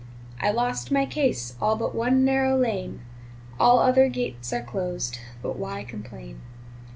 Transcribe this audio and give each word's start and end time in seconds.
I 0.39 0.49
lost 0.49 0.89
my 0.89 1.05
case 1.05 1.55
all 1.61 1.75
but 1.75 1.93
one 1.93 2.25
narrow 2.25 2.57
lane! 2.57 3.01
All 3.59 3.77
other 3.77 4.09
gates 4.09 4.51
are 4.51 4.63
closed, 4.63 5.19
but 5.43 5.57
why 5.59 5.83
complain? 5.83 6.41